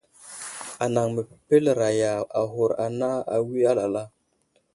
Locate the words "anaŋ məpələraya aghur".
0.83-2.71